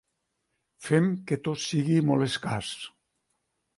Fem 0.85 1.11
que 1.31 1.39
tot 1.49 1.61
sigui 1.65 1.99
molt 2.09 2.29
escàs. 2.29 2.73